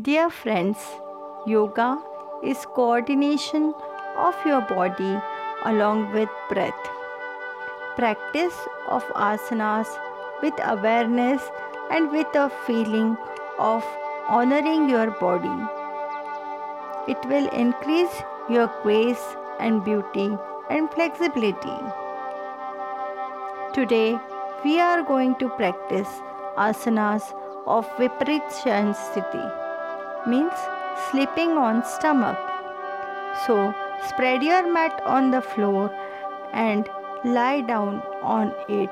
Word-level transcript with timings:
Dear 0.00 0.30
friends, 0.30 0.78
yoga 1.46 1.98
is 2.42 2.64
coordination 2.64 3.74
of 4.16 4.34
your 4.46 4.62
body 4.62 5.20
along 5.66 6.14
with 6.14 6.30
breath. 6.48 6.88
Practice 7.96 8.54
of 8.88 9.04
asanas 9.14 9.86
with 10.42 10.54
awareness 10.64 11.42
and 11.90 12.10
with 12.10 12.34
a 12.34 12.48
feeling 12.66 13.18
of 13.58 13.84
honoring 14.28 14.88
your 14.88 15.10
body. 15.10 15.60
It 17.06 17.22
will 17.26 17.48
increase 17.50 18.22
your 18.48 18.72
grace 18.82 19.36
and 19.60 19.84
beauty 19.84 20.34
and 20.70 20.90
flexibility. 20.90 21.78
Today, 23.74 24.18
we 24.64 24.80
are 24.80 25.02
going 25.02 25.34
to 25.34 25.50
practice 25.50 26.08
asanas 26.56 27.34
of 27.66 27.86
Viparit 27.98 28.48
Sthiti, 28.48 29.61
means 30.26 30.52
sleeping 31.10 31.50
on 31.50 31.84
stomach. 31.84 32.38
So, 33.46 33.74
spread 34.08 34.42
your 34.42 34.72
mat 34.72 35.00
on 35.04 35.30
the 35.30 35.40
floor 35.40 35.90
and 36.52 36.88
lie 37.24 37.60
down 37.60 38.02
on 38.22 38.54
it 38.68 38.90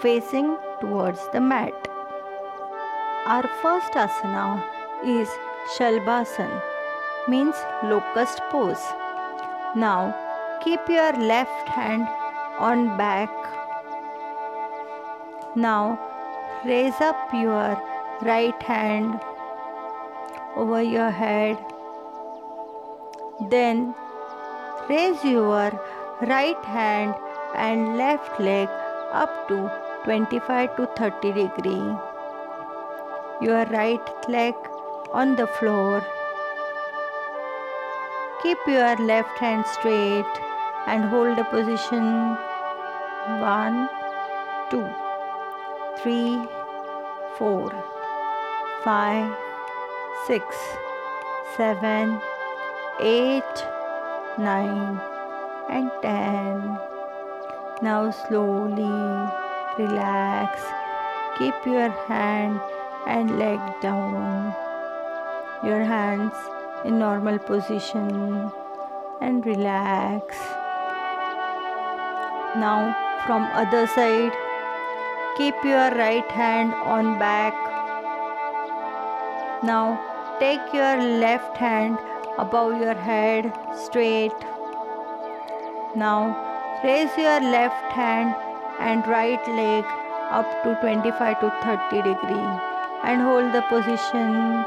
facing 0.00 0.56
towards 0.80 1.20
the 1.32 1.40
mat. 1.40 1.88
Our 3.26 3.48
first 3.62 3.92
asana 3.92 4.64
is 5.04 5.28
Shalbhasan, 5.76 6.50
means 7.28 7.54
locust 7.84 8.40
pose. 8.50 8.82
Now 9.76 10.14
keep 10.64 10.80
your 10.88 11.12
left 11.12 11.68
hand 11.68 12.08
on 12.58 12.96
back. 12.96 13.30
Now 15.56 15.98
raise 16.64 17.00
up 17.00 17.32
your 17.32 17.80
right 18.22 18.62
hand 18.62 19.20
over 20.56 20.82
your 20.82 21.10
head. 21.10 21.58
Then 23.50 23.94
raise 24.88 25.24
your 25.24 25.72
right 26.22 26.64
hand 26.64 27.14
and 27.54 27.96
left 27.96 28.40
leg 28.40 28.68
up 29.12 29.48
to 29.48 29.70
25 30.04 30.76
to 30.76 30.86
30 30.96 31.32
degree. 31.32 31.96
Your 33.40 33.64
right 33.66 34.28
leg 34.28 34.54
on 35.12 35.36
the 35.36 35.46
floor 35.46 36.02
Keep 38.42 38.68
your 38.68 38.96
left 38.96 39.36
hand 39.36 39.66
straight 39.66 40.38
and 40.86 41.04
hold 41.04 41.36
the 41.36 41.44
position. 41.44 42.04
One, 43.38 43.86
two, 44.70 44.88
three, 45.98 46.40
four, 47.36 47.70
five, 48.82 49.30
six, 50.26 50.56
seven, 51.56 52.20
eight, 53.00 53.66
nine, 54.38 55.00
and 55.68 55.90
ten. 56.02 56.78
Now 57.82 58.10
slowly 58.10 58.92
relax. 59.78 60.60
Keep 61.38 61.64
your 61.64 61.88
hand 62.08 62.60
and 63.06 63.38
leg 63.38 63.60
down. 63.80 64.54
Your 65.64 65.84
hands 65.84 66.34
in 66.84 66.98
normal 66.98 67.38
position 67.38 68.50
and 69.20 69.44
relax. 69.46 70.36
Now 72.56 72.94
from 73.26 73.44
other 73.54 73.86
side 73.86 74.32
keep 75.36 75.54
your 75.64 75.90
right 75.96 76.30
hand 76.30 76.74
on 76.74 77.18
back. 77.18 77.54
Now 79.62 80.09
take 80.40 80.72
your 80.72 80.96
left 81.22 81.56
hand 81.56 81.98
above 82.38 82.80
your 82.80 82.94
head 82.94 83.52
straight. 83.76 84.44
Now 85.94 86.20
raise 86.82 87.16
your 87.16 87.40
left 87.40 87.92
hand 87.92 88.34
and 88.78 89.06
right 89.06 89.48
leg 89.60 89.84
up 90.30 90.50
to 90.64 90.74
25 90.80 91.40
to 91.40 91.50
30 91.62 92.02
degree 92.08 92.50
and 93.04 93.20
hold 93.20 93.52
the 93.52 93.62
position 93.68 94.64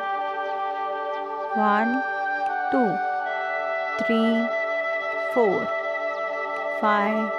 one, 1.56 2.02
two, 2.72 2.98
three, 4.00 4.48
four, 5.34 5.68
five, 6.82 7.32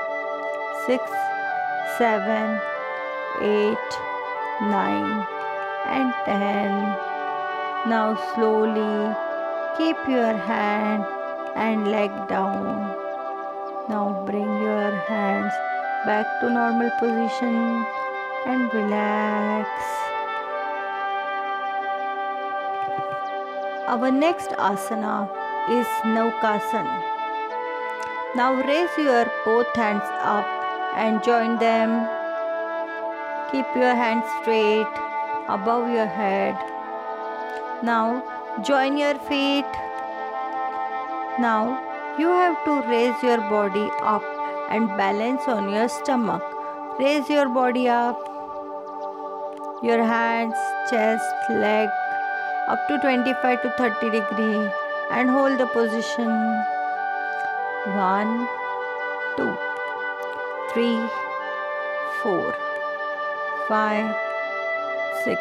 six, 0.87 1.03
seven, 1.99 2.61
eight, 3.41 3.91
nine, 4.63 5.27
and 5.87 6.15
ten. 6.25 7.14
Now 7.87 8.17
slowly 8.33 9.15
keep 9.77 9.97
your 10.09 10.33
hand 10.33 11.05
and 11.55 11.87
leg 11.89 12.11
down. 12.29 12.97
Now 13.91 14.25
bring 14.25 14.49
your 14.63 14.91
hands 15.05 15.53
back 16.07 16.25
to 16.41 16.49
normal 16.49 16.91
position 16.99 17.85
and 18.47 18.73
relax. 18.73 19.69
Our 23.87 24.11
next 24.11 24.57
asana 24.57 25.29
is 25.69 25.87
Naukasan. 26.09 26.89
Now 28.35 28.55
raise 28.65 28.97
your 28.97 29.31
both 29.45 29.69
hands 29.77 30.09
up 30.25 30.49
and 30.97 31.23
join 31.23 31.59
them. 31.59 32.09
Keep 33.53 33.77
your 33.77 33.95
hands 33.95 34.25
straight 34.41 34.89
above 35.49 35.93
your 35.93 36.07
head. 36.07 36.74
Now 37.87 38.23
join 38.67 38.97
your 38.97 39.17
feet. 39.29 39.73
Now 41.39 41.63
you 42.19 42.29
have 42.29 42.65
to 42.65 42.77
raise 42.91 43.23
your 43.23 43.43
body 43.51 43.91
up 44.03 44.25
and 44.71 44.89
balance 45.01 45.43
on 45.47 45.69
your 45.71 45.89
stomach. 45.89 46.43
Raise 46.99 47.29
your 47.29 47.51
body 47.51 47.87
up. 47.89 48.23
Your 49.83 50.03
hands, 50.03 50.57
chest, 50.89 51.51
leg, 51.51 51.91
up 52.69 52.89
to 52.89 52.99
25 53.01 53.61
to 53.63 53.71
30 53.77 54.11
degree 54.17 54.71
and 55.11 55.29
hold 55.29 55.59
the 55.59 55.67
position 55.67 56.31
1 58.01 58.49
2 59.37 59.57
3 60.73 61.09
4 62.23 62.55
5 63.69 64.15
6 65.25 65.41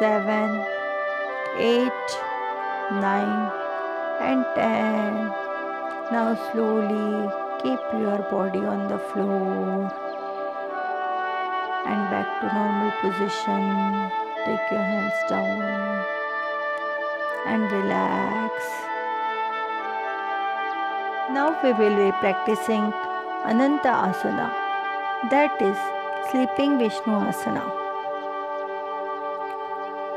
7 0.00 0.83
8 1.56 1.92
9 2.92 3.52
and 4.20 4.44
10 4.54 5.32
now 6.12 6.34
slowly 6.50 7.30
keep 7.62 7.80
your 7.92 8.18
body 8.30 8.64
on 8.74 8.88
the 8.88 8.98
floor 9.10 9.90
and 11.86 12.00
back 12.10 12.28
to 12.40 12.46
normal 12.54 12.92
position 13.00 14.22
Take 14.44 14.70
your 14.70 14.82
hands 14.82 15.14
down 15.26 16.04
and 17.46 17.72
relax. 17.72 18.52
Now 21.32 21.58
we 21.62 21.72
will 21.72 21.96
be 21.96 22.12
practicing 22.18 22.92
Ananta 23.46 23.88
Asana, 23.88 24.52
that 25.30 25.62
is 25.62 25.78
sleeping 26.30 26.78
Vishnu 26.78 27.14
Asana. 27.30 27.64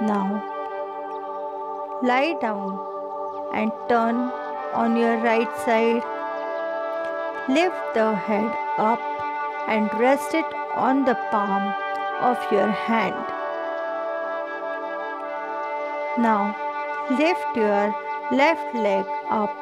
Now 0.01 0.56
lie 2.03 2.33
down 2.41 2.79
and 3.53 3.71
turn 3.89 4.15
on 4.73 4.95
your 4.95 5.17
right 5.17 5.49
side. 5.65 6.03
Lift 7.49 7.93
the 7.93 8.13
head 8.13 8.51
up 8.77 8.99
and 9.67 9.91
rest 9.99 10.33
it 10.33 10.45
on 10.75 11.05
the 11.05 11.15
palm 11.31 11.73
of 12.21 12.37
your 12.51 12.67
hand. 12.67 13.15
Now 16.19 16.55
lift 17.09 17.55
your 17.55 17.95
left 18.31 18.75
leg 18.75 19.05
up 19.29 19.55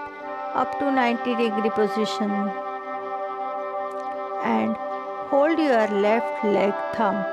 up 0.55 0.79
to 0.79 0.89
90 0.91 1.35
degree 1.35 1.69
position 1.69 2.31
and 4.43 4.75
hold 5.29 5.59
your 5.59 5.87
left 5.87 6.43
leg 6.43 6.73
thumb 6.95 7.23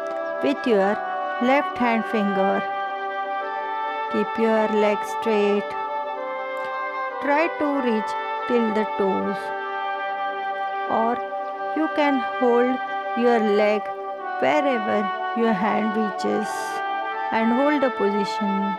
with 0.43 0.66
your 0.66 0.96
left 1.43 1.78
hand 1.78 2.05
finger. 2.06 2.81
Keep 4.12 4.38
your 4.38 4.69
leg 4.69 4.99
straight. 5.20 5.69
Try 7.23 7.49
to 7.59 7.69
reach 7.88 8.12
till 8.49 8.75
the 8.75 8.87
toes 8.99 9.37
or 10.91 11.17
you 11.76 11.88
can 11.97 12.19
hold 12.38 12.79
your 13.17 13.38
leg 13.41 13.82
wherever 14.41 14.99
your 15.37 15.53
hand 15.53 15.97
reaches 15.97 16.49
and 17.32 17.53
hold 17.59 17.82
the 17.82 17.91
position 17.91 18.75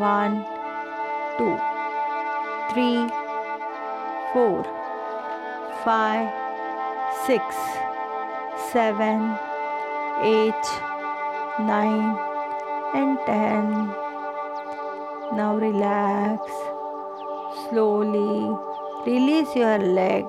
one, 0.00 0.44
two, 1.38 1.56
three, 2.70 3.08
four, 4.32 4.64
five, 5.84 6.30
six, 7.26 7.56
seven, 8.72 9.36
eight, 10.22 10.64
nine, 11.60 12.16
and 12.94 13.18
ten. 13.26 14.11
Now 15.34 15.56
relax. 15.56 16.42
Slowly 17.68 18.54
release 19.06 19.56
your 19.56 19.78
leg. 19.78 20.26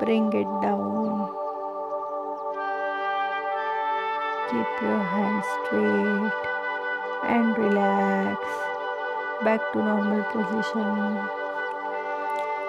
Bring 0.00 0.26
it 0.34 0.50
down. 0.60 1.30
Keep 4.50 4.82
your 4.82 5.02
hands 5.14 5.46
straight 5.64 6.42
and 7.24 7.56
relax. 7.56 8.38
Back 9.44 9.72
to 9.72 9.78
normal 9.78 10.24
position. 10.24 11.16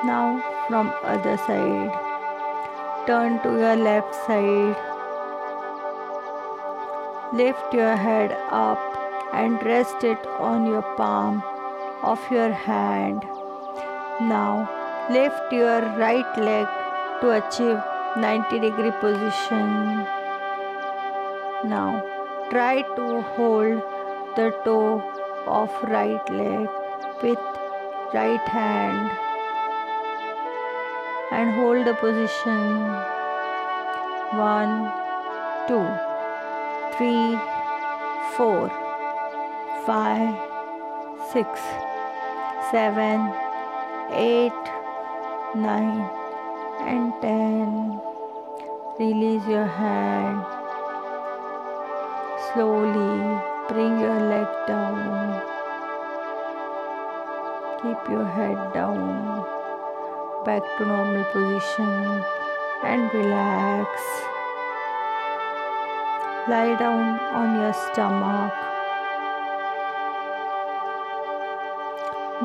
Now 0.05 0.41
from 0.69 0.93
other 1.03 1.35
side. 1.35 1.91
Turn 3.05 3.41
to 3.43 3.49
your 3.59 3.75
left 3.75 4.15
side. 4.15 4.77
Lift 7.33 7.73
your 7.73 7.97
head 7.97 8.37
up 8.49 9.02
and 9.33 9.63
rest 9.65 10.03
it 10.03 10.25
on 10.39 10.65
your 10.65 10.83
palm 10.97 11.41
of 12.03 12.19
your 12.31 12.51
hand. 12.51 13.23
Now 14.21 14.69
lift 15.09 15.51
your 15.51 15.81
right 16.01 16.37
leg 16.37 16.67
to 17.21 17.31
achieve 17.39 17.79
90 18.17 18.59
degree 18.59 18.91
position. 19.01 20.05
Now 21.73 22.03
try 22.51 22.83
to 22.95 23.21
hold 23.35 23.81
the 24.35 24.51
toe 24.63 25.01
of 25.47 25.69
right 25.89 26.29
leg 26.29 26.67
with 27.23 27.39
right 28.13 28.47
hand 28.59 29.11
and 31.31 31.55
hold 31.55 31.87
the 31.87 31.95
position. 31.95 32.61
One, 34.37 34.91
two, 35.67 35.85
three, 36.97 37.37
four 38.35 38.82
five, 39.85 40.33
six, 41.33 41.59
seven, 42.71 43.19
eight, 44.11 44.63
nine, 45.55 46.07
and 46.87 47.11
ten. 47.21 47.99
Release 48.97 49.45
your 49.45 49.65
hand. 49.65 50.39
Slowly 52.53 53.41
bring 53.67 53.99
your 53.99 54.19
leg 54.31 54.47
down. 54.67 55.41
Keep 57.81 58.09
your 58.09 58.25
head 58.25 58.73
down. 58.73 59.43
Back 60.45 60.63
to 60.77 60.85
normal 60.85 61.25
position 61.25 62.23
and 62.83 63.13
relax. 63.13 63.89
Lie 66.47 66.75
down 66.79 67.19
on 67.35 67.55
your 67.59 67.73
stomach 67.73 68.72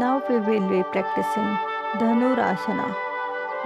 Now 0.01 0.23
we 0.29 0.39
will 0.39 0.69
be 0.71 0.83
practicing 0.93 1.47
Dhanurasana 2.01 2.89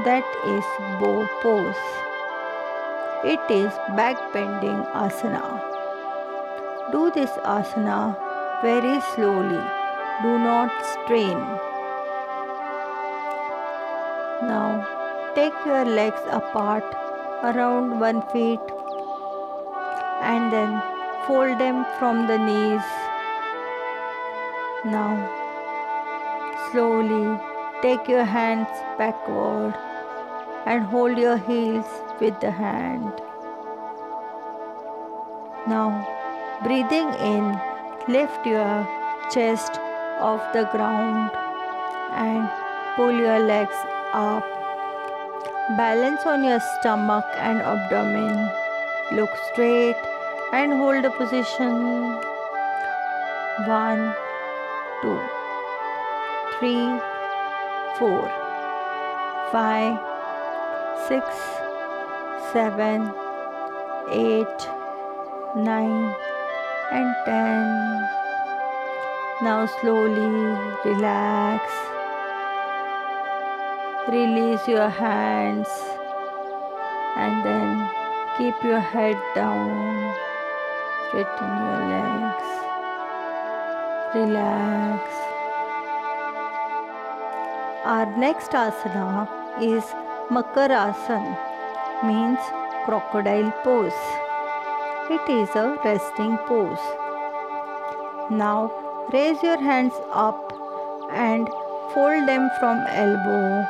that 0.04 0.24
is 0.52 0.68
bow 1.00 1.28
pose. 1.42 1.82
It 3.32 3.50
is 3.50 3.72
back 3.98 4.16
bending 4.32 4.78
asana. 5.00 5.42
Do 6.90 7.10
this 7.16 7.28
asana 7.56 8.16
very 8.62 9.00
slowly. 9.14 9.60
Do 10.22 10.38
not 10.46 10.70
strain. 10.92 11.38
Now 14.48 14.86
take 15.34 15.52
your 15.66 15.84
legs 15.84 16.24
apart 16.30 16.96
around 17.50 18.00
1 18.00 18.22
feet 18.32 18.74
and 20.32 20.50
then 20.50 20.82
fold 21.26 21.58
them 21.58 21.84
from 21.98 22.26
the 22.26 22.38
knees. 22.38 22.90
Now 24.96 25.41
Slowly 26.72 27.38
take 27.82 28.08
your 28.08 28.24
hands 28.24 28.68
backward 28.96 29.74
and 30.64 30.84
hold 30.84 31.18
your 31.18 31.36
heels 31.36 31.84
with 32.18 32.40
the 32.40 32.50
hand. 32.50 33.12
Now, 35.68 35.90
breathing 36.62 37.10
in, 37.32 37.60
lift 38.08 38.46
your 38.46 38.88
chest 39.30 39.78
off 40.18 40.40
the 40.54 40.64
ground 40.72 41.30
and 42.12 42.48
pull 42.96 43.12
your 43.12 43.40
legs 43.40 43.76
up. 44.14 44.42
Balance 45.76 46.24
on 46.24 46.42
your 46.42 46.60
stomach 46.78 47.26
and 47.36 47.60
abdomen. 47.60 48.48
Look 49.12 49.36
straight 49.52 49.96
and 50.54 50.72
hold 50.72 51.04
the 51.04 51.10
position. 51.10 52.16
One, 53.68 54.14
two 55.02 55.20
three, 56.62 56.96
four, 57.98 58.22
five, 59.50 59.98
six, 61.08 61.26
seven, 62.52 63.12
eight, 64.08 64.60
nine, 65.56 66.14
and 66.92 67.16
ten. 67.24 68.06
Now 69.42 69.66
slowly 69.80 70.30
relax. 70.84 71.64
Release 74.06 74.68
your 74.68 74.88
hands 74.88 75.66
and 77.16 77.44
then 77.44 77.90
keep 78.38 78.54
your 78.62 78.78
head 78.78 79.18
down. 79.34 80.14
Straighten 81.08 81.50
your 81.66 81.80
legs. 81.90 82.48
Relax. 84.14 85.21
Our 87.84 88.06
next 88.16 88.52
asana 88.52 89.28
is 89.60 89.82
Makarasana, 90.30 91.36
means 92.04 92.38
crocodile 92.84 93.50
pose. 93.64 94.02
It 95.10 95.28
is 95.28 95.48
a 95.56 95.76
resting 95.84 96.36
pose. 96.46 96.78
Now 98.30 98.70
raise 99.12 99.42
your 99.42 99.60
hands 99.60 99.94
up 100.12 100.52
and 101.10 101.48
fold 101.92 102.28
them 102.28 102.48
from 102.60 102.84
elbow. 102.86 103.66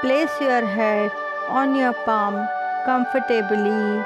Place 0.00 0.40
your 0.40 0.64
head 0.64 1.12
on 1.50 1.74
your 1.74 1.92
palm 2.06 2.48
comfortably. 2.86 4.00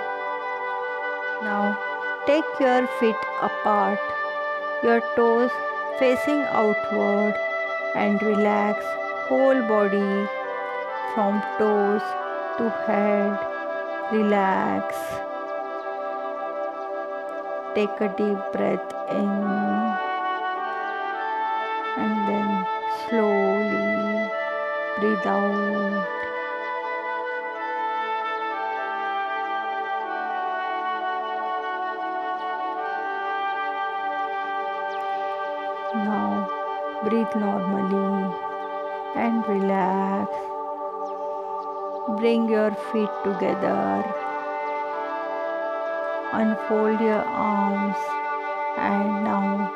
Now 1.44 1.78
take 2.26 2.58
your 2.58 2.88
feet 2.98 3.24
apart, 3.40 4.00
your 4.82 5.00
toes 5.14 5.52
facing 6.00 6.42
outward 6.50 7.36
and 7.94 8.22
relax 8.22 8.84
whole 9.28 9.62
body 9.68 10.28
from 11.14 11.42
toes 11.58 12.02
to 12.58 12.68
head. 12.86 13.38
Relax. 14.12 14.96
Take 17.74 18.00
a 18.00 18.08
deep 18.16 18.40
breath 18.52 18.94
in 19.10 19.30
and 22.02 22.14
then 22.28 22.66
slowly 23.08 23.92
breathe 24.98 25.26
out. 25.26 26.08
Now 35.94 36.31
Breathe 37.04 37.34
normally 37.34 38.34
and 39.16 39.46
relax. 39.48 40.30
Bring 42.18 42.48
your 42.48 42.70
feet 42.90 43.10
together. 43.24 44.04
Unfold 46.32 47.00
your 47.00 47.24
arms 47.24 47.96
and 48.78 49.24
now 49.24 49.70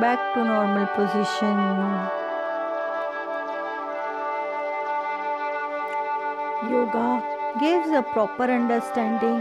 back 0.00 0.34
to 0.34 0.44
normal 0.44 0.86
position. 0.94 1.58
Yoga 6.70 7.22
gives 7.60 7.90
a 7.90 8.02
proper 8.02 8.44
understanding 8.44 9.40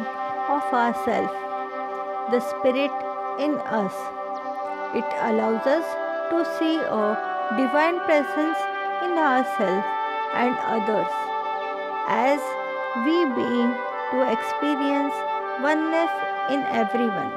of 0.50 0.63
ourselves, 0.74 1.34
the 2.32 2.39
spirit 2.39 2.91
in 3.39 3.58
us. 3.84 3.94
It 4.96 5.06
allows 5.22 5.65
us 5.67 5.86
to 6.29 6.46
see 6.58 6.77
a 6.77 7.26
divine 7.56 8.00
presence 8.04 8.60
in 9.04 9.16
ourselves 9.16 9.88
and 10.36 10.54
others 10.68 11.08
as 12.10 12.42
we 13.06 13.24
being 13.39 13.72
to 14.12 14.18
experience 14.27 15.13
oneness 15.63 16.12
in 16.51 16.60
everyone. 16.75 17.32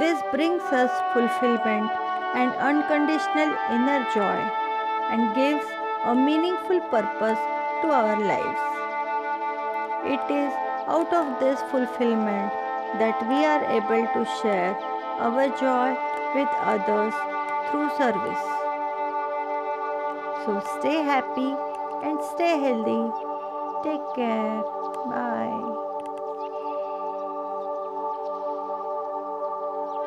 This 0.00 0.16
brings 0.32 0.62
us 0.72 0.90
fulfillment 1.12 1.90
and 2.34 2.56
unconditional 2.56 3.52
inner 3.76 4.00
joy 4.14 4.40
and 5.12 5.34
gives 5.34 5.66
a 6.04 6.14
meaningful 6.14 6.80
purpose 6.88 7.42
to 7.82 7.88
our 7.92 8.18
lives. 8.18 8.64
It 10.16 10.24
is 10.32 10.52
out 10.88 11.12
of 11.12 11.38
this 11.38 11.60
fulfillment 11.70 12.50
that 12.98 13.20
we 13.28 13.44
are 13.44 13.64
able 13.64 14.08
to 14.14 14.24
share 14.40 14.74
our 15.20 15.48
joy 15.60 15.92
with 16.34 16.48
others 16.62 17.37
through 17.70 17.90
service. 17.96 18.44
So 20.44 20.62
stay 20.78 21.02
happy 21.02 21.54
and 22.02 22.18
stay 22.34 22.58
healthy. 22.58 23.02
Take 23.84 24.14
care. 24.14 24.62
Bye. 25.10 25.87